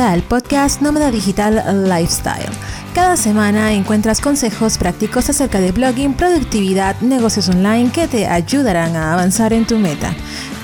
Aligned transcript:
al 0.00 0.22
podcast 0.22 0.80
Nómada 0.80 1.10
Digital 1.10 1.84
Lifestyle. 1.88 2.50
Cada 2.94 3.16
semana 3.16 3.72
encuentras 3.72 4.20
consejos 4.20 4.78
prácticos 4.78 5.28
acerca 5.28 5.60
de 5.60 5.72
blogging, 5.72 6.14
productividad, 6.14 7.00
negocios 7.00 7.48
online 7.48 7.90
que 7.90 8.06
te 8.06 8.26
ayudarán 8.26 8.96
a 8.96 9.12
avanzar 9.12 9.52
en 9.52 9.66
tu 9.66 9.78
meta. 9.78 10.14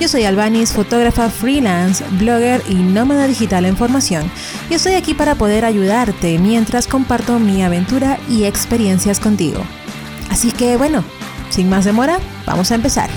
Yo 0.00 0.08
soy 0.08 0.24
Albanis, 0.24 0.72
fotógrafa 0.72 1.28
freelance, 1.30 2.04
blogger 2.12 2.62
y 2.68 2.74
nómada 2.74 3.26
digital 3.26 3.64
en 3.64 3.76
formación, 3.76 4.30
y 4.70 4.74
estoy 4.74 4.94
aquí 4.94 5.14
para 5.14 5.34
poder 5.34 5.64
ayudarte 5.64 6.38
mientras 6.38 6.86
comparto 6.86 7.38
mi 7.38 7.62
aventura 7.62 8.18
y 8.28 8.44
experiencias 8.44 9.20
contigo. 9.20 9.62
Así 10.30 10.52
que 10.52 10.76
bueno, 10.76 11.04
sin 11.50 11.68
más 11.68 11.84
demora, 11.84 12.18
vamos 12.46 12.70
a 12.70 12.76
empezar. 12.76 13.10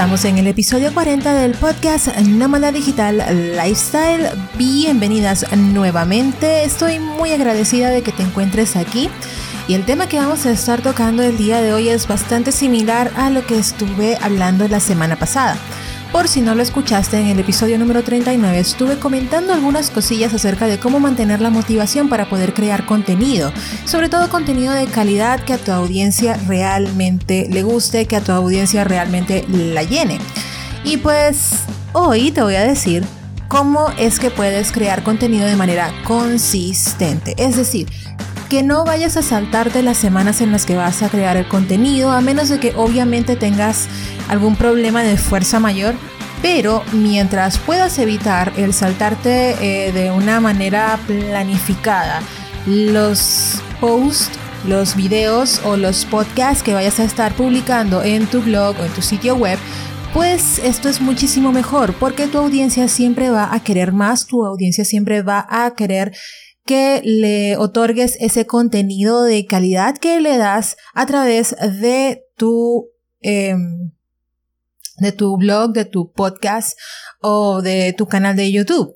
Estamos 0.00 0.24
en 0.24 0.38
el 0.38 0.46
episodio 0.46 0.94
40 0.94 1.34
del 1.34 1.52
podcast 1.52 2.08
Nómada 2.26 2.72
Digital 2.72 3.18
Lifestyle. 3.54 4.30
Bienvenidas 4.56 5.44
nuevamente. 5.54 6.64
Estoy 6.64 6.98
muy 6.98 7.32
agradecida 7.32 7.90
de 7.90 8.00
que 8.00 8.10
te 8.10 8.22
encuentres 8.22 8.76
aquí. 8.76 9.10
Y 9.68 9.74
el 9.74 9.84
tema 9.84 10.08
que 10.08 10.16
vamos 10.16 10.46
a 10.46 10.52
estar 10.52 10.80
tocando 10.80 11.22
el 11.22 11.36
día 11.36 11.60
de 11.60 11.74
hoy 11.74 11.90
es 11.90 12.08
bastante 12.08 12.50
similar 12.50 13.12
a 13.14 13.28
lo 13.28 13.44
que 13.44 13.58
estuve 13.58 14.16
hablando 14.22 14.66
la 14.68 14.80
semana 14.80 15.16
pasada. 15.16 15.58
Por 16.12 16.26
si 16.26 16.40
no 16.40 16.56
lo 16.56 16.62
escuchaste 16.62 17.20
en 17.20 17.28
el 17.28 17.38
episodio 17.38 17.78
número 17.78 18.02
39, 18.02 18.58
estuve 18.58 18.98
comentando 18.98 19.52
algunas 19.52 19.90
cosillas 19.90 20.34
acerca 20.34 20.66
de 20.66 20.80
cómo 20.80 20.98
mantener 20.98 21.40
la 21.40 21.50
motivación 21.50 22.08
para 22.08 22.28
poder 22.28 22.52
crear 22.52 22.84
contenido, 22.84 23.52
sobre 23.84 24.08
todo 24.08 24.28
contenido 24.28 24.72
de 24.72 24.86
calidad 24.86 25.38
que 25.44 25.52
a 25.52 25.58
tu 25.58 25.70
audiencia 25.70 26.36
realmente 26.48 27.46
le 27.48 27.62
guste, 27.62 28.06
que 28.06 28.16
a 28.16 28.22
tu 28.22 28.32
audiencia 28.32 28.82
realmente 28.82 29.44
la 29.48 29.84
llene. 29.84 30.18
Y 30.82 30.96
pues 30.96 31.50
hoy 31.92 32.32
te 32.32 32.42
voy 32.42 32.56
a 32.56 32.62
decir 32.62 33.04
cómo 33.46 33.86
es 33.96 34.18
que 34.18 34.32
puedes 34.32 34.72
crear 34.72 35.04
contenido 35.04 35.46
de 35.46 35.54
manera 35.54 35.92
consistente, 36.02 37.36
es 37.38 37.56
decir, 37.56 37.88
que 38.48 38.64
no 38.64 38.84
vayas 38.84 39.16
a 39.16 39.22
saltarte 39.22 39.80
las 39.84 39.96
semanas 39.96 40.40
en 40.40 40.50
las 40.50 40.66
que 40.66 40.74
vas 40.74 41.04
a 41.04 41.08
crear 41.08 41.36
el 41.36 41.46
contenido, 41.46 42.10
a 42.10 42.20
menos 42.20 42.48
de 42.48 42.58
que 42.58 42.74
obviamente 42.76 43.36
tengas 43.36 43.86
algún 44.30 44.56
problema 44.56 45.02
de 45.02 45.16
fuerza 45.16 45.60
mayor. 45.60 45.94
Pero 46.40 46.82
mientras 46.92 47.58
puedas 47.58 47.98
evitar 47.98 48.52
el 48.56 48.72
saltarte 48.72 49.56
eh, 49.60 49.92
de 49.92 50.10
una 50.10 50.40
manera 50.40 50.98
planificada 51.06 52.22
los 52.66 53.62
posts, 53.80 54.30
los 54.66 54.96
videos 54.96 55.60
o 55.64 55.76
los 55.76 56.04
podcasts 56.06 56.62
que 56.62 56.74
vayas 56.74 57.00
a 57.00 57.04
estar 57.04 57.34
publicando 57.34 58.02
en 58.02 58.26
tu 58.26 58.42
blog 58.42 58.78
o 58.80 58.84
en 58.84 58.92
tu 58.92 59.02
sitio 59.02 59.36
web, 59.36 59.58
pues 60.12 60.58
esto 60.58 60.88
es 60.88 61.00
muchísimo 61.00 61.52
mejor 61.52 61.94
porque 61.94 62.26
tu 62.26 62.38
audiencia 62.38 62.88
siempre 62.88 63.30
va 63.30 63.54
a 63.54 63.60
querer 63.62 63.92
más, 63.92 64.26
tu 64.26 64.44
audiencia 64.44 64.84
siempre 64.84 65.22
va 65.22 65.46
a 65.48 65.74
querer 65.74 66.12
que 66.66 67.00
le 67.04 67.56
otorgues 67.56 68.16
ese 68.20 68.46
contenido 68.46 69.22
de 69.24 69.46
calidad 69.46 69.96
que 69.96 70.20
le 70.20 70.36
das 70.36 70.76
a 70.94 71.06
través 71.06 71.56
de 71.80 72.22
tu, 72.36 72.86
em, 73.20 73.92
de 75.00 75.12
tu 75.12 75.36
blog, 75.36 75.72
de 75.72 75.84
tu 75.84 76.12
podcast 76.12 76.78
o 77.20 77.62
de 77.62 77.94
tu 77.96 78.06
canal 78.06 78.36
de 78.36 78.52
YouTube. 78.52 78.94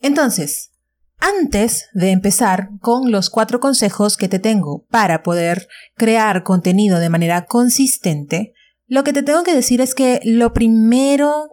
Entonces, 0.00 0.70
antes 1.18 1.86
de 1.92 2.10
empezar 2.10 2.70
con 2.80 3.10
los 3.10 3.28
cuatro 3.28 3.60
consejos 3.60 4.16
que 4.16 4.28
te 4.28 4.38
tengo 4.38 4.86
para 4.90 5.22
poder 5.22 5.68
crear 5.96 6.42
contenido 6.42 6.98
de 6.98 7.10
manera 7.10 7.44
consistente, 7.44 8.54
lo 8.86 9.04
que 9.04 9.12
te 9.12 9.22
tengo 9.22 9.42
que 9.42 9.54
decir 9.54 9.80
es 9.80 9.94
que 9.94 10.20
lo 10.24 10.52
primero 10.52 11.50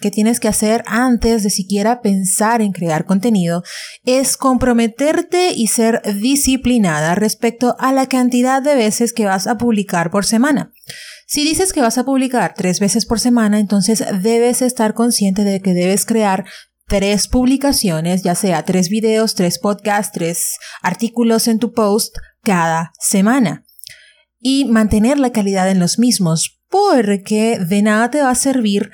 que 0.00 0.10
tienes 0.10 0.38
que 0.40 0.48
hacer 0.48 0.84
antes 0.86 1.42
de 1.42 1.50
siquiera 1.50 2.00
pensar 2.00 2.62
en 2.62 2.72
crear 2.72 3.04
contenido 3.04 3.62
es 4.04 4.36
comprometerte 4.36 5.52
y 5.52 5.66
ser 5.66 6.00
disciplinada 6.20 7.14
respecto 7.14 7.76
a 7.78 7.92
la 7.92 8.06
cantidad 8.06 8.62
de 8.62 8.76
veces 8.76 9.12
que 9.12 9.26
vas 9.26 9.46
a 9.46 9.58
publicar 9.58 10.10
por 10.10 10.24
semana. 10.24 10.72
Si 11.30 11.44
dices 11.44 11.74
que 11.74 11.82
vas 11.82 11.98
a 11.98 12.06
publicar 12.06 12.54
tres 12.56 12.80
veces 12.80 13.04
por 13.04 13.20
semana, 13.20 13.60
entonces 13.60 14.02
debes 14.22 14.62
estar 14.62 14.94
consciente 14.94 15.44
de 15.44 15.60
que 15.60 15.74
debes 15.74 16.06
crear 16.06 16.46
tres 16.86 17.28
publicaciones, 17.28 18.22
ya 18.22 18.34
sea 18.34 18.64
tres 18.64 18.88
videos, 18.88 19.34
tres 19.34 19.58
podcasts, 19.58 20.10
tres 20.14 20.56
artículos 20.80 21.46
en 21.46 21.58
tu 21.58 21.74
post 21.74 22.16
cada 22.42 22.92
semana. 22.98 23.66
Y 24.40 24.64
mantener 24.64 25.18
la 25.18 25.30
calidad 25.30 25.70
en 25.70 25.80
los 25.80 25.98
mismos, 25.98 26.62
porque 26.70 27.58
de 27.58 27.82
nada 27.82 28.10
te 28.10 28.22
va 28.22 28.30
a 28.30 28.34
servir 28.34 28.90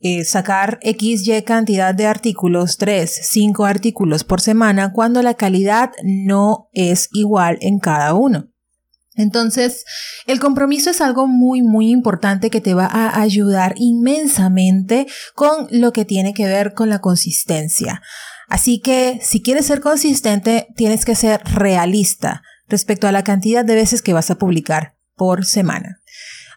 eh, 0.00 0.24
sacar 0.24 0.80
XY 0.82 1.44
cantidad 1.44 1.94
de 1.94 2.06
artículos, 2.06 2.76
3, 2.76 3.20
5 3.22 3.64
artículos 3.64 4.22
por 4.24 4.42
semana, 4.42 4.92
cuando 4.92 5.22
la 5.22 5.32
calidad 5.32 5.92
no 6.04 6.68
es 6.74 7.08
igual 7.12 7.56
en 7.62 7.78
cada 7.78 8.12
uno. 8.12 8.49
Entonces, 9.14 9.84
el 10.26 10.38
compromiso 10.38 10.90
es 10.90 11.00
algo 11.00 11.26
muy, 11.26 11.62
muy 11.62 11.90
importante 11.90 12.48
que 12.50 12.60
te 12.60 12.74
va 12.74 12.86
a 12.86 13.20
ayudar 13.20 13.74
inmensamente 13.76 15.06
con 15.34 15.66
lo 15.70 15.92
que 15.92 16.04
tiene 16.04 16.32
que 16.32 16.46
ver 16.46 16.74
con 16.74 16.88
la 16.88 17.00
consistencia. 17.00 18.02
Así 18.48 18.80
que, 18.80 19.20
si 19.22 19.42
quieres 19.42 19.66
ser 19.66 19.80
consistente, 19.80 20.68
tienes 20.76 21.04
que 21.04 21.14
ser 21.14 21.42
realista 21.44 22.42
respecto 22.68 23.08
a 23.08 23.12
la 23.12 23.24
cantidad 23.24 23.64
de 23.64 23.74
veces 23.74 24.00
que 24.02 24.12
vas 24.12 24.30
a 24.30 24.36
publicar 24.36 24.94
por 25.16 25.44
semana. 25.44 26.00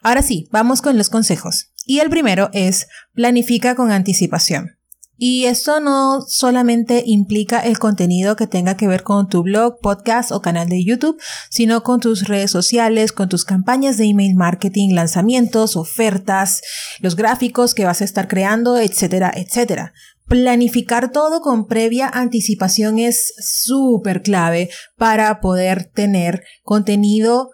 Ahora 0.01 0.21
sí, 0.21 0.47
vamos 0.51 0.81
con 0.81 0.97
los 0.97 1.09
consejos. 1.09 1.71
Y 1.85 1.99
el 1.99 2.09
primero 2.09 2.49
es 2.53 2.87
planifica 3.13 3.75
con 3.75 3.91
anticipación. 3.91 4.77
Y 5.15 5.45
esto 5.45 5.79
no 5.79 6.21
solamente 6.27 7.03
implica 7.05 7.59
el 7.59 7.77
contenido 7.77 8.35
que 8.35 8.47
tenga 8.47 8.75
que 8.75 8.87
ver 8.87 9.03
con 9.03 9.29
tu 9.29 9.43
blog, 9.43 9.79
podcast 9.79 10.31
o 10.31 10.41
canal 10.41 10.69
de 10.69 10.83
YouTube, 10.83 11.21
sino 11.49 11.83
con 11.83 11.99
tus 11.99 12.27
redes 12.27 12.49
sociales, 12.49 13.11
con 13.11 13.29
tus 13.29 13.45
campañas 13.45 13.97
de 13.97 14.05
email 14.05 14.35
marketing, 14.35 14.95
lanzamientos, 14.95 15.75
ofertas, 15.75 16.61
los 16.99 17.15
gráficos 17.15 17.75
que 17.75 17.85
vas 17.85 18.01
a 18.01 18.05
estar 18.05 18.27
creando, 18.27 18.77
etcétera, 18.77 19.31
etcétera. 19.35 19.93
Planificar 20.25 21.11
todo 21.11 21.41
con 21.41 21.67
previa 21.67 22.09
anticipación 22.09 22.97
es 22.97 23.33
súper 23.37 24.23
clave 24.23 24.69
para 24.97 25.41
poder 25.41 25.91
tener 25.93 26.43
contenido 26.63 27.51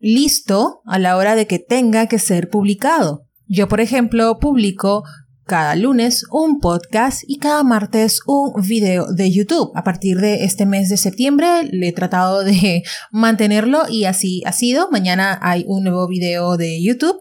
listo 0.00 0.80
a 0.84 0.98
la 0.98 1.16
hora 1.16 1.36
de 1.36 1.46
que 1.46 1.58
tenga 1.58 2.06
que 2.06 2.18
ser 2.18 2.48
publicado. 2.50 3.26
Yo, 3.46 3.68
por 3.68 3.80
ejemplo, 3.80 4.38
publico 4.38 5.04
cada 5.48 5.74
lunes 5.74 6.24
un 6.30 6.60
podcast 6.60 7.22
y 7.26 7.38
cada 7.38 7.64
martes 7.64 8.20
un 8.26 8.62
video 8.62 9.06
de 9.10 9.32
YouTube. 9.32 9.72
A 9.74 9.82
partir 9.82 10.20
de 10.20 10.44
este 10.44 10.66
mes 10.66 10.90
de 10.90 10.98
septiembre 10.98 11.64
le 11.72 11.88
he 11.88 11.92
tratado 11.92 12.44
de 12.44 12.84
mantenerlo 13.10 13.88
y 13.88 14.04
así 14.04 14.42
ha 14.44 14.52
sido. 14.52 14.90
Mañana 14.92 15.36
hay 15.42 15.64
un 15.66 15.82
nuevo 15.82 16.06
video 16.06 16.56
de 16.56 16.80
YouTube. 16.80 17.16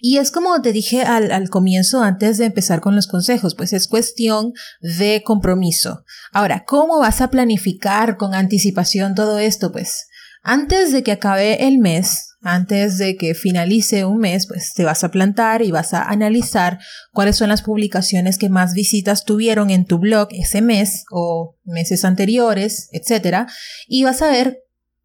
Y 0.00 0.18
es 0.18 0.32
como 0.32 0.60
te 0.60 0.72
dije 0.72 1.02
al, 1.02 1.30
al, 1.30 1.48
comienzo, 1.48 2.02
antes 2.02 2.36
de 2.36 2.46
empezar 2.46 2.80
con 2.80 2.96
los 2.96 3.06
consejos, 3.06 3.54
pues 3.54 3.72
es 3.72 3.86
cuestión 3.86 4.52
de 4.80 5.22
compromiso. 5.24 6.04
Ahora, 6.32 6.64
¿cómo 6.66 6.98
vas 6.98 7.20
a 7.20 7.30
planificar 7.30 8.16
con 8.16 8.34
anticipación 8.34 9.14
todo 9.14 9.38
esto? 9.38 9.70
Pues 9.70 10.08
antes 10.42 10.92
de 10.92 11.02
que 11.02 11.12
acabe 11.12 11.66
el 11.66 11.78
mes, 11.78 12.36
antes 12.42 12.98
de 12.98 13.16
que 13.16 13.34
finalice 13.34 14.04
un 14.04 14.18
mes, 14.18 14.48
pues 14.48 14.72
te 14.74 14.84
vas 14.84 15.04
a 15.04 15.10
plantar 15.10 15.62
y 15.62 15.70
vas 15.70 15.94
a 15.94 16.02
analizar 16.02 16.80
cuáles 17.12 17.36
son 17.36 17.48
las 17.48 17.62
publicaciones 17.62 18.36
que 18.36 18.48
más 18.48 18.74
visitas 18.74 19.24
tuvieron 19.24 19.70
en 19.70 19.84
tu 19.84 19.98
blog 19.98 20.28
ese 20.32 20.60
mes 20.60 21.04
o 21.12 21.56
meses 21.64 22.04
anteriores, 22.04 22.88
etc. 22.90 23.46
Y 23.86 24.02
vas 24.02 24.22
a 24.22 24.30
ver 24.30 24.64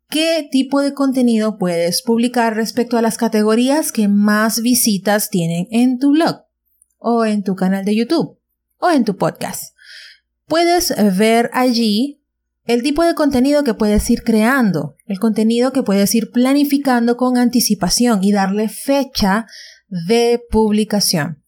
qué 0.09 0.47
tipo 0.51 0.81
de 0.81 0.95
contenido 0.95 1.59
puedes 1.59 2.01
publicar 2.01 2.55
respecto 2.55 2.97
a 2.97 3.03
las 3.03 3.19
categorías 3.19 3.91
que 3.91 4.07
más 4.07 4.61
visitas 4.61 5.29
tienen 5.29 5.67
en 5.69 5.99
tu 5.99 6.11
blog 6.11 6.45
o 6.97 7.25
en 7.25 7.43
tu 7.43 7.55
canal 7.55 7.85
de 7.85 7.95
YouTube 7.95 8.39
o 8.79 8.89
en 8.89 9.05
tu 9.05 9.15
podcast. 9.15 9.75
Puedes 10.47 10.93
ver 11.17 11.51
allí 11.53 12.16
el 12.67 12.83
tipo 12.83 13.03
de 13.03 13.15
contenido 13.15 13.63
que 13.63 13.73
puedes 13.73 14.09
ir 14.09 14.23
creando, 14.23 14.95
el 15.05 15.19
contenido 15.19 15.71
que 15.71 15.83
puedes 15.83 16.13
ir 16.13 16.31
planificando 16.31 17.15
con 17.15 17.37
anticipación 17.37 18.23
y 18.23 18.33
darle 18.33 18.67
fecha 18.67 19.47
de 19.87 20.41
publicación. 20.51 21.41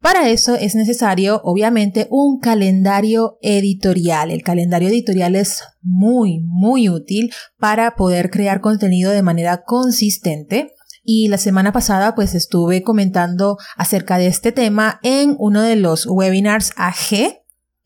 Para 0.00 0.28
eso 0.28 0.54
es 0.54 0.74
necesario, 0.74 1.40
obviamente, 1.44 2.06
un 2.10 2.38
calendario 2.38 3.38
editorial. 3.40 4.30
El 4.30 4.42
calendario 4.42 4.88
editorial 4.88 5.34
es 5.34 5.62
muy, 5.80 6.40
muy 6.44 6.88
útil 6.88 7.32
para 7.58 7.96
poder 7.96 8.30
crear 8.30 8.60
contenido 8.60 9.10
de 9.10 9.22
manera 9.22 9.62
consistente. 9.64 10.72
Y 11.02 11.28
la 11.28 11.38
semana 11.38 11.72
pasada 11.72 12.14
pues 12.14 12.34
estuve 12.34 12.82
comentando 12.82 13.56
acerca 13.76 14.18
de 14.18 14.26
este 14.26 14.52
tema 14.52 15.00
en 15.02 15.34
uno 15.38 15.62
de 15.62 15.76
los 15.76 16.06
webinars 16.06 16.72
AG 16.76 17.37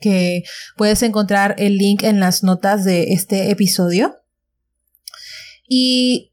que 0.02 0.42
puedes 0.76 1.02
encontrar 1.02 1.54
el 1.56 1.78
link 1.78 2.02
en 2.02 2.20
las 2.20 2.42
notas 2.42 2.84
de 2.84 3.14
este 3.14 3.50
episodio. 3.50 4.16
Y 5.66 6.32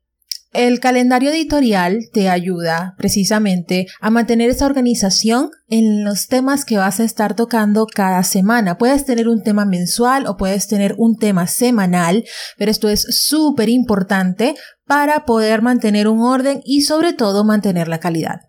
El 0.52 0.80
calendario 0.80 1.30
editorial 1.30 2.10
te 2.12 2.28
ayuda 2.28 2.96
precisamente 2.98 3.86
a 4.02 4.10
mantener 4.10 4.50
esa 4.50 4.66
organización 4.66 5.52
en 5.68 6.04
los 6.04 6.26
temas 6.26 6.66
que 6.66 6.78
vas 6.78 7.00
a 7.00 7.04
estar 7.04 7.36
tocando 7.36 7.86
cada 7.86 8.24
semana. 8.24 8.80
Puedes 8.80 9.06
tener 9.06 9.28
un 9.28 9.44
tema 9.44 9.66
mensual 9.66 10.26
o 10.26 10.38
puedes 10.38 10.68
tener 10.68 10.96
un 10.98 11.18
tema 11.18 11.46
semanal, 11.46 12.26
pero 12.58 12.72
esto 12.72 12.90
es 12.90 13.06
súper 13.12 13.70
importante 13.70 14.56
para 14.88 15.24
poder 15.26 15.62
mantener 15.62 16.08
un 16.08 16.22
orden 16.22 16.62
y 16.66 16.82
sobre 16.82 17.14
todo 17.14 17.44
mantener 17.44 17.88
la 17.88 18.00
calidad. 18.00 18.49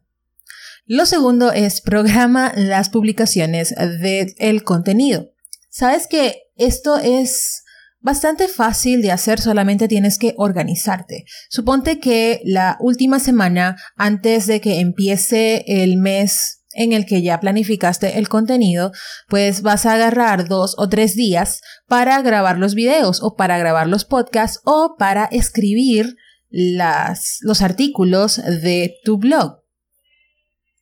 Lo 0.92 1.06
segundo 1.06 1.52
es 1.52 1.80
programa 1.82 2.52
las 2.56 2.90
publicaciones 2.90 3.72
del 4.00 4.64
contenido. 4.64 5.30
Sabes 5.68 6.08
que 6.08 6.42
esto 6.56 6.98
es 6.98 7.62
bastante 8.00 8.48
fácil 8.48 9.00
de 9.00 9.12
hacer, 9.12 9.40
solamente 9.40 9.86
tienes 9.86 10.18
que 10.18 10.34
organizarte. 10.36 11.26
Suponte 11.48 12.00
que 12.00 12.40
la 12.44 12.76
última 12.80 13.20
semana, 13.20 13.76
antes 13.94 14.48
de 14.48 14.60
que 14.60 14.80
empiece 14.80 15.64
el 15.68 15.96
mes 15.96 16.64
en 16.72 16.92
el 16.92 17.06
que 17.06 17.22
ya 17.22 17.38
planificaste 17.38 18.18
el 18.18 18.28
contenido, 18.28 18.90
pues 19.28 19.62
vas 19.62 19.86
a 19.86 19.94
agarrar 19.94 20.48
dos 20.48 20.74
o 20.76 20.88
tres 20.88 21.14
días 21.14 21.60
para 21.86 22.20
grabar 22.20 22.58
los 22.58 22.74
videos 22.74 23.22
o 23.22 23.36
para 23.36 23.58
grabar 23.58 23.86
los 23.86 24.04
podcasts 24.04 24.60
o 24.64 24.96
para 24.98 25.26
escribir 25.26 26.16
las, 26.48 27.38
los 27.42 27.62
artículos 27.62 28.38
de 28.38 28.96
tu 29.04 29.18
blog. 29.18 29.59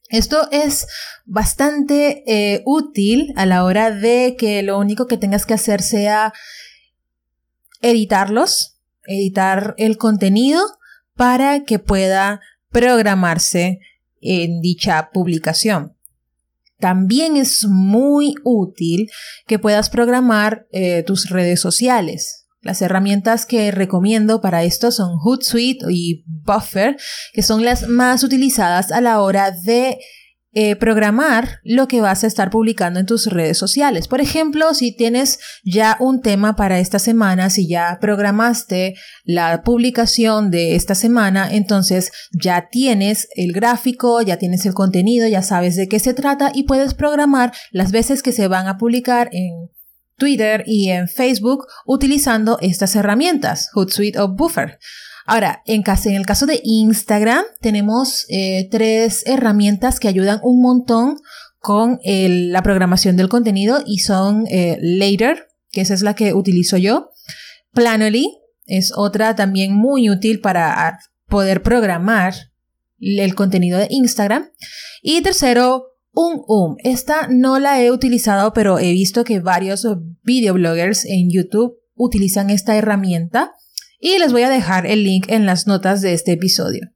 Esto 0.09 0.49
es 0.51 0.87
bastante 1.27 2.23
eh, 2.27 2.63
útil 2.65 3.33
a 3.37 3.45
la 3.45 3.65
hora 3.65 3.91
de 3.91 4.37
que 4.39 4.63
lo 4.63 4.79
único 4.79 5.07
que 5.07 5.19
tengas 5.19 5.45
que 5.45 5.55
hacer 5.55 5.83
sea 5.83 6.33
editarlos, 7.83 8.81
editar 9.07 9.75
el 9.77 9.99
contenido 9.99 10.61
para 11.15 11.65
que 11.65 11.79
pueda 11.79 12.41
programarse 12.71 13.81
en 14.21 14.61
dicha 14.61 15.11
publicación. 15.13 15.97
También 16.79 17.37
es 17.37 17.67
muy 17.67 18.35
útil 18.45 19.11
que 19.47 19.59
puedas 19.59 19.91
programar 19.91 20.67
eh, 20.71 21.03
tus 21.03 21.29
redes 21.29 21.61
sociales. 21.61 22.48
Las 22.61 22.83
herramientas 22.83 23.47
que 23.47 23.71
recomiendo 23.71 24.41
para 24.41 24.65
esto 24.65 24.91
son 24.91 25.17
Hootsuite 25.19 25.87
y 25.91 26.25
Buffer, 26.27 26.97
que 27.33 27.43
son 27.43 27.65
las 27.65 27.89
más 27.89 28.25
utilizadas 28.25 28.91
a 28.91 29.01
la 29.01 29.21
hora 29.21 29.53
de 29.53 29.99
eh, 30.55 30.77
programar 30.77 31.61
lo 31.63 31.87
que 31.87 32.01
vas 32.01 32.25
a 32.25 32.27
estar 32.27 32.51
publicando 32.51 32.99
en 32.99 33.07
tus 33.07 33.27
redes 33.27 33.59
sociales. 33.59 34.09
Por 34.09 34.21
ejemplo, 34.21 34.73
si 34.73 34.97
tienes 34.97 35.39
ya 35.63 35.97
un 36.01 36.23
tema 36.23 36.57
para 36.57 36.81
esta 36.81 36.99
semana, 36.99 37.49
si 37.51 37.69
ya 37.69 37.99
programaste 38.01 38.95
la 39.25 39.63
publicación 39.63 40.51
de 40.51 40.75
esta 40.75 40.95
semana, 40.95 41.49
entonces 41.53 42.11
ya 42.33 42.69
tienes 42.73 43.29
el 43.37 43.53
gráfico, 43.53 44.23
ya 44.23 44.39
tienes 44.39 44.65
el 44.65 44.73
contenido, 44.75 45.29
ya 45.29 45.43
sabes 45.43 45.77
de 45.77 45.87
qué 45.87 46.01
se 46.01 46.15
trata 46.15 46.51
y 46.53 46.65
puedes 46.65 46.95
programar 46.95 47.53
las 47.71 47.93
veces 47.93 48.23
que 48.23 48.33
se 48.33 48.49
van 48.49 48.67
a 48.67 48.79
publicar 48.79 49.29
en 49.33 49.69
Twitter 50.19 50.65
y 50.67 50.91
en 50.91 51.09
Facebook 51.09 51.67
utilizando 51.87 52.59
estas 52.61 52.95
herramientas, 52.97 53.71
Hootsuite 53.73 54.19
o 54.19 54.29
Buffer. 54.29 54.79
Ahora, 55.25 55.63
en, 55.67 55.85
el 56.07 56.27
caso 56.27 56.47
de 56.47 56.61
Instagram, 56.65 57.45
tenemos 57.61 58.27
eh, 58.29 58.69
tres 58.71 59.27
herramientas 59.27 60.01
que 60.01 60.09
ayudan 60.09 60.41
un 60.43 60.61
montón 60.61 61.19
con 61.59 61.99
la 62.05 62.63
programación 62.63 63.17
del 63.17 63.29
contenido 63.29 63.83
y 63.85 63.99
son 63.99 64.47
eh, 64.49 64.79
Later, 64.81 65.49
que 65.71 65.83
esa 65.83 65.95
es 65.95 66.03
la 66.03 66.15
que 66.15 66.33
utilizo 66.33 66.77
yo. 66.77 67.11
Planoly 67.73 68.39
es 68.65 68.93
otra 68.97 69.37
también 69.37 69.75
muy 69.75 70.09
útil 70.09 70.41
para 70.41 70.99
poder 71.27 71.63
programar 71.63 72.35
el 73.01 73.35
contenido 73.35 73.79
de 73.79 73.89
Instagram. 73.91 74.51
Y 75.03 75.21
tercero, 75.23 75.98
un. 76.27 76.77
Esta 76.83 77.29
no 77.29 77.59
la 77.59 77.81
he 77.81 77.91
utilizado, 77.91 78.53
pero 78.53 78.79
he 78.79 78.93
visto 78.93 79.25
que 79.25 79.41
varios 79.41 79.87
videobloggers 80.23 81.05
en 81.05 81.31
YouTube 81.31 81.79
utilizan 81.95 82.51
esta 82.51 82.77
herramienta 82.77 83.53
y 84.01 84.19
les 84.19 84.33
voy 84.33 84.43
a 84.43 84.51
dejar 84.51 84.87
el 84.87 85.05
link 85.05 85.27
en 85.29 85.47
las 85.47 85.67
notas 85.67 86.01
de 86.03 86.15
este 86.15 86.33
episodio. 86.33 86.89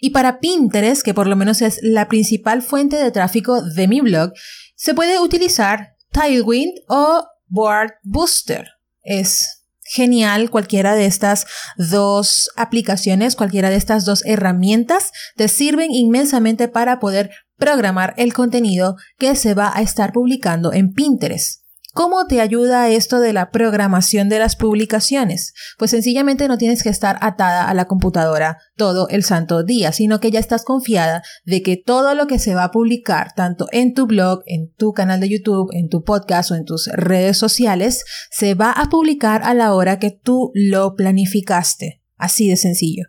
Y 0.00 0.10
para 0.10 0.38
Pinterest, 0.38 1.02
que 1.02 1.14
por 1.14 1.26
lo 1.26 1.36
menos 1.36 1.60
es 1.60 1.80
la 1.82 2.08
principal 2.08 2.62
fuente 2.62 2.96
de 2.96 3.10
tráfico 3.10 3.62
de 3.62 3.88
mi 3.88 4.00
blog, 4.00 4.32
se 4.76 4.94
puede 4.94 5.18
utilizar 5.18 5.96
Tailwind 6.12 6.72
o 6.88 7.24
Board 7.48 7.94
Booster. 8.02 8.68
Es 9.02 9.64
genial 9.82 10.50
cualquiera 10.50 10.94
de 10.94 11.06
estas 11.06 11.46
dos 11.76 12.50
aplicaciones, 12.56 13.34
cualquiera 13.34 13.70
de 13.70 13.76
estas 13.76 14.04
dos 14.04 14.24
herramientas 14.26 15.12
te 15.36 15.48
sirven 15.48 15.92
inmensamente 15.92 16.68
para 16.68 17.00
poder 17.00 17.30
programar 17.58 18.14
el 18.16 18.32
contenido 18.32 18.96
que 19.18 19.36
se 19.36 19.54
va 19.54 19.70
a 19.74 19.82
estar 19.82 20.12
publicando 20.12 20.72
en 20.72 20.92
Pinterest. 20.92 21.62
¿Cómo 21.94 22.26
te 22.26 22.40
ayuda 22.40 22.88
esto 22.90 23.18
de 23.18 23.32
la 23.32 23.50
programación 23.50 24.28
de 24.28 24.38
las 24.38 24.54
publicaciones? 24.54 25.52
Pues 25.78 25.90
sencillamente 25.90 26.46
no 26.46 26.56
tienes 26.56 26.84
que 26.84 26.90
estar 26.90 27.18
atada 27.22 27.68
a 27.68 27.74
la 27.74 27.86
computadora 27.86 28.58
todo 28.76 29.08
el 29.08 29.24
santo 29.24 29.64
día, 29.64 29.90
sino 29.90 30.20
que 30.20 30.30
ya 30.30 30.38
estás 30.38 30.64
confiada 30.64 31.22
de 31.44 31.62
que 31.62 31.76
todo 31.76 32.14
lo 32.14 32.28
que 32.28 32.38
se 32.38 32.54
va 32.54 32.64
a 32.64 32.70
publicar, 32.70 33.32
tanto 33.34 33.66
en 33.72 33.94
tu 33.94 34.06
blog, 34.06 34.42
en 34.46 34.72
tu 34.74 34.92
canal 34.92 35.18
de 35.18 35.28
YouTube, 35.28 35.70
en 35.72 35.88
tu 35.88 36.04
podcast 36.04 36.52
o 36.52 36.54
en 36.54 36.64
tus 36.64 36.86
redes 36.92 37.36
sociales, 37.36 38.04
se 38.30 38.54
va 38.54 38.70
a 38.70 38.90
publicar 38.90 39.42
a 39.42 39.54
la 39.54 39.74
hora 39.74 39.98
que 39.98 40.10
tú 40.10 40.52
lo 40.54 40.94
planificaste. 40.94 42.02
Así 42.16 42.48
de 42.48 42.56
sencillo. 42.56 43.06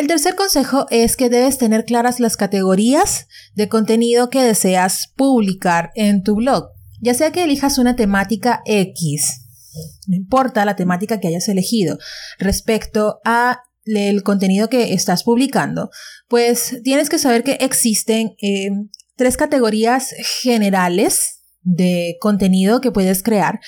El 0.00 0.06
tercer 0.06 0.34
consejo 0.34 0.86
es 0.88 1.14
que 1.14 1.28
debes 1.28 1.58
tener 1.58 1.84
claras 1.84 2.20
las 2.20 2.38
categorías 2.38 3.26
de 3.54 3.68
contenido 3.68 4.30
que 4.30 4.42
deseas 4.42 5.12
publicar 5.14 5.90
en 5.94 6.22
tu 6.22 6.36
blog. 6.36 6.70
Ya 7.02 7.12
sea 7.12 7.32
que 7.32 7.44
elijas 7.44 7.76
una 7.76 7.96
temática 7.96 8.62
X, 8.64 9.42
no 10.06 10.16
importa 10.16 10.64
la 10.64 10.74
temática 10.74 11.20
que 11.20 11.28
hayas 11.28 11.50
elegido, 11.50 11.98
respecto 12.38 13.20
a 13.26 13.60
el 13.84 14.22
contenido 14.22 14.70
que 14.70 14.94
estás 14.94 15.22
publicando, 15.22 15.90
pues 16.28 16.80
tienes 16.82 17.10
que 17.10 17.18
saber 17.18 17.44
que 17.44 17.58
existen 17.60 18.36
eh, 18.40 18.70
tres 19.16 19.36
categorías 19.36 20.14
generales 20.40 21.39
de 21.62 22.16
contenido 22.20 22.80
que 22.80 22.90
puedes 22.90 23.22
crear, 23.22 23.60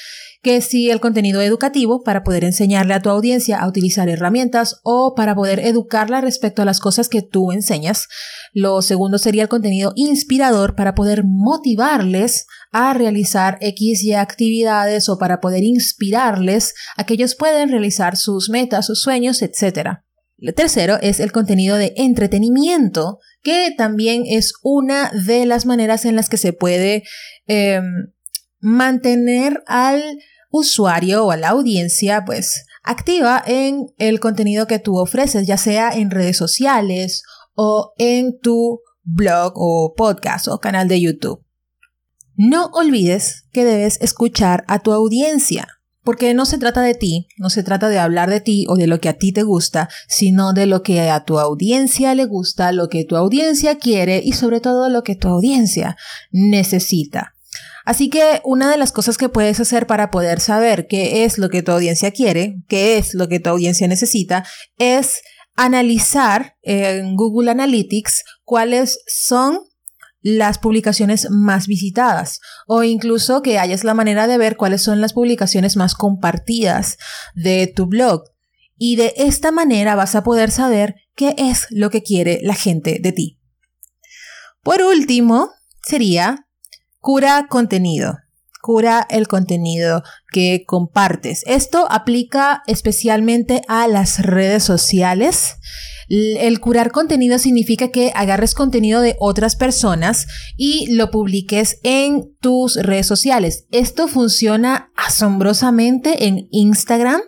que 0.43 0.61
si 0.61 0.91
el 0.91 1.01
contenido 1.01 1.41
educativo 1.41 2.03
para 2.03 2.25
poder 2.25 2.45
enseñarle 2.45 2.95
a 2.95 3.01
tu 3.01 3.11
audiencia 3.11 3.59
a 3.59 3.69
utilizar 3.69 4.09
herramientas 4.09 4.81
o 4.83 5.15
para 5.15 5.35
poder 5.35 5.61
educarla 5.61 6.21
respecto 6.21 6.63
a 6.63 6.65
las 6.65 6.81
cosas 6.81 7.09
que 7.09 7.23
tú 7.23 7.53
enseñas. 7.53 8.09
Lo 8.53 8.83
segundo 8.83 9.19
sería 9.19 9.43
el 9.43 9.49
contenido 9.49 9.93
inspirador 9.95 10.75
para 10.75 10.95
poder 10.95 11.23
motivarles 11.25 12.47
a 12.71 12.95
realizar 12.95 13.59
X 13.61 14.03
actividades 14.17 15.09
o 15.09 15.19
para 15.19 15.41
poder 15.41 15.63
inspirarles 15.63 16.75
a 16.97 17.05
que 17.05 17.15
ellos 17.15 17.35
puedan 17.35 17.69
realizar 17.69 18.17
sus 18.17 18.49
metas, 18.49 18.87
sus 18.87 19.03
sueños, 19.03 19.43
etc. 19.43 20.01
El 20.43 20.55
tercero 20.55 20.99
es 21.01 21.21
el 21.21 21.31
contenido 21.31 21.77
de 21.77 21.95
entretenimiento, 21.97 23.21
que 23.43 23.73
también 23.79 24.25
es 24.27 24.53
una 24.65 25.09
de 25.11 25.47
las 25.47 25.67
maneras 25.67 26.05
en 26.05 26.17
las 26.17 26.29
que 26.29 26.37
se 26.37 26.53
puede 26.53 27.05
em, 27.47 28.13
mantener 28.59 29.63
al 29.69 30.03
usuario 30.51 31.27
o 31.27 31.31
a 31.31 31.37
la 31.37 31.51
audiencia 31.51 32.25
pues 32.27 32.65
activa 32.83 33.41
en 33.47 33.87
el 33.99 34.19
contenido 34.19 34.67
que 34.67 34.81
tú 34.81 34.99
ofreces, 34.99 35.47
ya 35.47 35.57
sea 35.57 35.91
en 35.91 36.11
redes 36.11 36.39
sociales 36.39 37.23
o 37.55 37.93
en 37.97 38.37
tu 38.41 38.81
blog 39.05 39.53
o 39.55 39.95
podcast 39.97 40.49
o 40.49 40.59
canal 40.59 40.89
de 40.89 41.01
YouTube. 41.01 41.45
No 42.35 42.67
olvides 42.73 43.45
que 43.53 43.65
debes 43.65 44.01
escuchar 44.01 44.65
a 44.67 44.81
tu 44.81 44.93
audiencia, 44.93 45.69
porque 46.05 46.35
no 46.35 46.47
se 46.47 46.59
trata 46.59 46.83
de 46.83 46.95
ti, 46.95 47.29
no 47.39 47.51
se 47.51 47.63
trata 47.63 47.89
de 47.89 47.99
hablar 47.99 48.31
de 48.31 48.41
ti 48.41 48.67
o 48.69 48.77
de 48.77 48.87
lo 48.87 49.01
que 49.01 49.09
a 49.09 49.19
ti 49.19 49.33
te 49.33 49.43
gusta, 49.43 49.89
sino 50.09 50.53
de 50.53 50.67
lo 50.67 50.83
que 50.83 51.11
a 51.11 51.25
tu 51.25 51.39
audiencia 51.39 52.15
le 52.15 52.25
gusta, 52.25 52.73
lo 52.73 52.89
que 52.89 53.05
tu 53.05 53.17
audiencia 53.17 53.77
quiere 53.77 54.21
y 54.25 54.33
sobre 54.33 54.61
todo 54.61 54.89
lo 54.89 55.03
que 55.03 55.15
tu 55.15 55.29
audiencia 55.29 55.97
necesita. 56.31 57.35
Así 57.85 58.11
que 58.11 58.41
una 58.45 58.71
de 58.71 58.77
las 58.77 58.93
cosas 58.93 59.19
que 59.19 59.29
puedes 59.29 59.59
hacer 59.59 59.87
para 59.87 60.11
poder 60.11 60.41
saber 60.41 60.87
qué 60.87 61.25
es 61.25 61.39
lo 61.39 61.49
que 61.49 61.63
tu 61.63 61.73
audiencia 61.73 62.13
quiere, 62.13 62.63
qué 62.69 62.99
es 62.99 63.15
lo 63.15 63.29
que 63.29 63.41
tu 63.41 63.51
audiencia 63.51 63.89
necesita, 63.89 64.45
es 64.79 65.23
analizar 65.57 66.57
en 66.63 67.17
Google 67.17 67.51
Analytics 67.51 68.25
cuáles 68.45 69.01
son 69.07 69.59
las 70.23 70.59
publicaciones 70.59 71.29
más 71.31 71.67
visitadas 71.67 72.41
o 72.67 72.85
incluso 72.85 73.43
que 73.43 73.59
hayas 73.59 73.85
la 73.85 73.95
manera 73.95 74.27
de 74.27 74.39
ver 74.39 74.57
cuáles 74.57 74.83
son 74.83 75.01
las 75.01 75.13
publicaciones 75.13 75.77
más 75.77 75.95
compartidas 75.95 76.97
de 77.35 77.67
tu 77.67 77.87
blog. 77.87 78.23
Y 78.77 78.97
de 78.97 79.15
esta 79.17 79.53
manera 79.53 79.95
vas 79.95 80.15
a 80.15 80.25
poder 80.25 80.51
saber 80.51 80.95
qué 81.15 81.35
es 81.37 81.67
lo 81.71 81.91
que 81.91 82.03
quiere 82.03 82.41
la 82.43 82.55
gente 82.55 82.99
de 83.01 83.13
ti. 83.13 83.39
Por 84.63 84.83
último, 84.83 85.51
sería 85.83 86.47
cura 87.01 87.47
contenido. 87.49 88.19
cura 88.61 89.05
el 89.11 89.27
contenido 89.27 90.05
que 90.31 90.63
compartes. 90.65 91.43
Esto 91.47 91.91
aplica 91.91 92.63
especialmente 92.69 93.63
a 93.67 93.89
las 93.89 94.21
redes 94.21 94.63
sociales. 94.63 95.57
El 96.15 96.61
curar 96.61 96.93
contenido 96.93 97.39
significa 97.39 97.89
que 97.89 98.13
agarres 98.15 98.55
contenido 98.55 99.01
de 99.01 99.17
otras 99.19 99.57
personas 99.57 100.27
y 100.59 100.93
lo 100.95 101.11
publiques 101.11 101.79
en 101.85 102.37
tus 102.39 102.77
redes 102.77 103.07
sociales. 103.07 103.65
Esto 103.71 104.09
funciona 104.09 104.93
asombrosamente 104.95 106.27
en 106.27 106.49
Instagram 106.51 107.23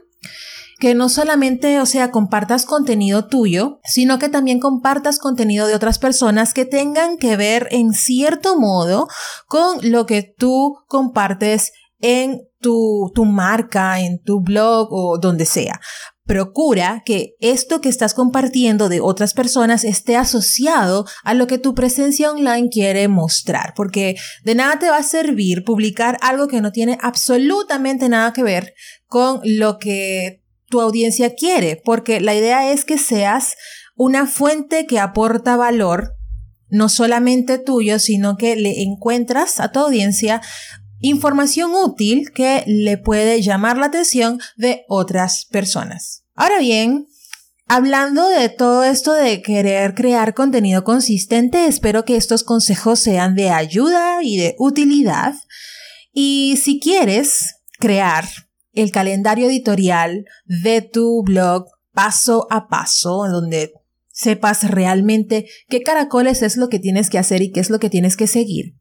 que 0.81 0.95
no 0.95 1.09
solamente, 1.09 1.81
o 1.81 1.87
sea, 1.87 2.11
compartas 2.11 2.67
contenido 2.67 3.27
tuyo, 3.27 3.81
sino 3.85 4.19
que 4.19 4.29
también 4.29 4.61
compartas 4.61 5.19
contenido 5.19 5.67
de 5.67 5.75
otras 5.75 5.99
personas 5.99 6.53
que 6.53 6.67
tengan 6.67 7.17
que 7.17 7.39
ver 7.39 7.69
en 7.71 7.95
cierto 7.95 8.61
modo 8.61 9.09
con 9.47 9.79
lo 9.81 10.05
que 10.05 10.35
tú 10.37 10.77
compartes 10.89 11.73
en 12.01 12.43
tu, 12.61 13.11
tu 13.15 13.25
marca, 13.25 14.01
en 14.01 14.23
tu 14.23 14.43
blog 14.43 14.89
o 14.91 15.17
donde 15.17 15.47
sea. 15.47 15.81
Procura 16.27 17.03
que 17.05 17.37
esto 17.41 17.83
que 17.83 17.91
estás 17.91 18.15
compartiendo 18.15 18.89
de 18.89 19.01
otras 19.01 19.35
personas 19.35 19.85
esté 19.85 20.17
asociado 20.17 21.05
a 21.23 21.35
lo 21.35 21.47
que 21.47 21.59
tu 21.59 21.75
presencia 21.75 22.31
online 22.31 22.71
quiere 22.71 23.09
mostrar, 23.09 23.75
porque 23.77 24.17
de 24.43 24.55
nada 24.55 24.79
te 24.79 24.89
va 24.89 24.97
a 24.97 25.03
servir 25.03 25.65
publicar 25.65 26.17
algo 26.23 26.49
que 26.49 26.63
no 26.63 26.73
tiene 26.73 26.97
absolutamente 27.03 28.09
nada 28.09 28.33
que 28.33 28.43
ver 28.43 28.73
con 29.07 29.41
lo 29.45 29.79
que 29.79 30.43
tu 30.71 30.81
audiencia 30.81 31.35
quiere, 31.35 31.81
porque 31.85 32.21
la 32.21 32.35
idea 32.35 32.73
es 32.73 32.87
que 32.87 32.97
seas 32.97 33.55
una 33.95 34.27
fuente 34.27 34.87
que 34.87 34.99
aporta 34.99 35.57
valor, 35.57 36.17
no 36.69 36.89
solamente 36.89 37.59
tuyo, 37.59 37.99
sino 37.99 38.37
que 38.37 38.57
le 38.57 38.83
encuentras 38.83 39.61
a 39.61 39.71
tu 39.73 39.81
audiencia 39.81 40.41
información 41.05 41.73
útil 41.75 42.31
que 42.33 42.65
le 42.67 42.97
puede 42.97 43.43
llamar 43.43 43.77
la 43.77 43.87
atención 43.87 44.41
de 44.57 44.85
otras 44.89 45.47
personas. 45.51 46.25
Ahora 46.35 46.59
bien, 46.59 47.07
hablando 47.69 48.27
de 48.29 48.49
todo 48.49 48.85
esto 48.85 49.13
de 49.13 49.43
querer 49.43 49.95
crear 49.95 50.35
contenido 50.35 50.83
consistente, 50.83 51.67
espero 51.67 52.05
que 52.05 52.17
estos 52.17 52.43
consejos 52.43 53.01
sean 53.01 53.35
de 53.35 53.51
ayuda 53.51 54.23
y 54.23 54.39
de 54.39 54.57
utilidad. 54.59 55.35
Y 56.13 56.59
si 56.63 56.81
quieres 56.81 57.57
crear 57.79 58.25
el 58.73 58.91
calendario 58.91 59.47
editorial 59.47 60.25
de 60.47 60.81
tu 60.81 61.23
blog 61.23 61.67
paso 61.93 62.47
a 62.51 62.67
paso, 62.69 63.25
donde 63.31 63.73
sepas 64.15 64.71
realmente 64.71 65.47
qué 65.69 65.83
caracoles 65.83 66.43
es 66.43 66.57
lo 66.57 66.69
que 66.69 66.79
tienes 66.79 67.11
que 67.11 67.19
hacer 67.19 67.43
y 67.43 67.51
qué 67.51 67.59
es 67.59 67.69
lo 67.69 67.81
que 67.81 67.91
tienes 67.91 68.17
que 68.17 68.29
seguir, 68.29 68.77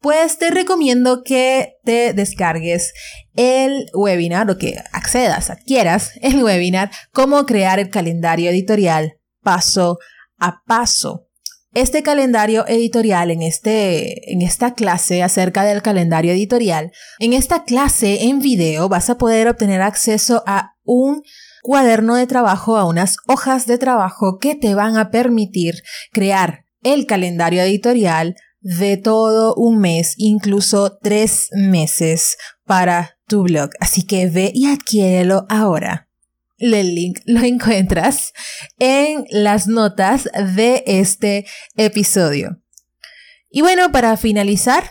pues 0.00 0.38
te 0.38 0.50
recomiendo 0.50 1.24
que 1.24 1.74
te 1.84 2.12
descargues 2.12 2.94
el 3.34 3.86
webinar 3.92 4.48
o 4.48 4.56
que 4.56 4.78
accedas, 4.92 5.50
adquieras 5.50 6.12
el 6.22 6.42
webinar 6.42 6.90
Cómo 7.12 7.44
crear 7.46 7.80
el 7.80 7.90
calendario 7.90 8.50
editorial 8.50 9.18
paso 9.42 9.98
a 10.38 10.62
paso. 10.66 11.26
Este 11.74 12.02
calendario 12.02 12.66
editorial, 12.66 13.30
en, 13.30 13.42
este, 13.42 14.32
en 14.32 14.40
esta 14.40 14.74
clase 14.74 15.22
acerca 15.22 15.64
del 15.64 15.82
calendario 15.82 16.32
editorial, 16.32 16.92
en 17.18 17.32
esta 17.32 17.64
clase 17.64 18.24
en 18.24 18.38
video 18.38 18.88
vas 18.88 19.10
a 19.10 19.18
poder 19.18 19.48
obtener 19.48 19.82
acceso 19.82 20.42
a 20.46 20.76
un 20.84 21.22
cuaderno 21.66 22.14
de 22.14 22.28
trabajo, 22.28 22.76
a 22.76 22.84
unas 22.84 23.16
hojas 23.26 23.66
de 23.66 23.76
trabajo 23.76 24.38
que 24.38 24.54
te 24.54 24.76
van 24.76 24.96
a 24.96 25.10
permitir 25.10 25.82
crear 26.12 26.64
el 26.84 27.06
calendario 27.06 27.60
editorial 27.60 28.36
de 28.60 28.96
todo 28.96 29.52
un 29.56 29.80
mes, 29.80 30.14
incluso 30.16 30.96
tres 31.02 31.48
meses 31.50 32.36
para 32.64 33.18
tu 33.26 33.42
blog. 33.42 33.70
Así 33.80 34.06
que 34.06 34.28
ve 34.28 34.52
y 34.54 34.66
adquiérelo 34.66 35.44
ahora. 35.48 36.08
El 36.56 36.94
link 36.94 37.18
lo 37.26 37.40
encuentras 37.42 38.32
en 38.78 39.24
las 39.30 39.66
notas 39.66 40.28
de 40.54 40.84
este 40.86 41.46
episodio. 41.74 42.62
Y 43.50 43.62
bueno, 43.62 43.90
para 43.90 44.16
finalizar, 44.16 44.84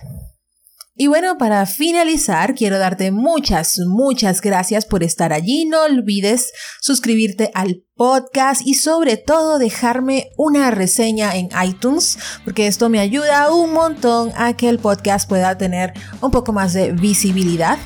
y 0.98 1.08
bueno, 1.08 1.38
para 1.38 1.66
finalizar, 1.66 2.56
quiero 2.56 2.80
darte 2.80 3.12
muchas, 3.12 3.80
muchas 3.86 4.40
gracias 4.40 4.86
por 4.86 5.04
estar 5.04 5.34
allí. 5.34 5.66
No 5.66 5.84
olvides 5.84 6.54
suscribirte 6.80 7.52
al 7.54 7.84
podcast 7.96 8.62
y 8.66 8.76
sobre 8.76 9.18
todo 9.18 9.60
dejarme 9.60 10.30
una 10.38 10.72
reseña 10.72 11.36
en 11.36 11.50
iTunes, 11.66 12.18
porque 12.46 12.68
esto 12.68 12.88
me 12.88 13.02
ayuda 13.02 13.54
un 13.54 13.74
montón 13.74 14.32
a 14.38 14.56
que 14.56 14.70
el 14.70 14.80
podcast 14.80 15.28
pueda 15.28 15.58
tener 15.58 15.92
un 16.22 16.32
poco 16.32 16.54
más 16.54 16.72
de 16.72 16.94
visibilidad. 16.94 17.78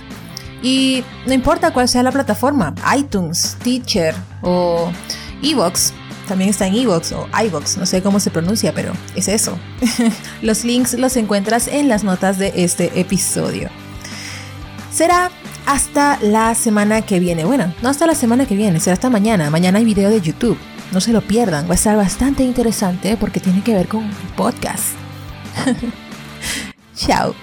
Y 0.61 1.03
no 1.25 1.33
importa 1.33 1.73
cuál 1.73 1.89
sea 1.89 2.03
la 2.03 2.11
plataforma, 2.11 2.75
iTunes, 2.95 3.57
Teacher 3.63 4.13
o 4.43 4.91
Evox, 5.41 5.93
también 6.29 6.49
está 6.49 6.67
en 6.67 6.75
Evox 6.75 7.11
o 7.11 7.27
iVox, 7.45 7.77
no 7.77 7.85
sé 7.85 8.01
cómo 8.01 8.19
se 8.19 8.31
pronuncia, 8.31 8.73
pero 8.73 8.93
es 9.15 9.27
eso. 9.27 9.57
los 10.41 10.63
links 10.63 10.93
los 10.93 11.17
encuentras 11.17 11.67
en 11.67 11.89
las 11.89 12.03
notas 12.03 12.37
de 12.37 12.53
este 12.55 12.99
episodio. 12.99 13.69
Será 14.91 15.31
hasta 15.65 16.17
la 16.21 16.55
semana 16.55 17.01
que 17.01 17.19
viene. 17.19 17.45
Bueno, 17.45 17.73
no 17.81 17.89
hasta 17.89 18.07
la 18.07 18.15
semana 18.15 18.45
que 18.45 18.55
viene, 18.55 18.79
será 18.79 18.93
hasta 18.93 19.09
mañana. 19.09 19.49
Mañana 19.49 19.79
hay 19.79 19.85
video 19.85 20.09
de 20.09 20.21
YouTube. 20.21 20.57
No 20.91 21.01
se 21.01 21.13
lo 21.13 21.21
pierdan, 21.21 21.67
va 21.67 21.73
a 21.73 21.75
estar 21.75 21.95
bastante 21.95 22.43
interesante 22.43 23.15
porque 23.17 23.39
tiene 23.39 23.61
que 23.61 23.73
ver 23.73 23.87
con 23.87 24.09
podcast. 24.35 24.93
Chao. 26.95 27.35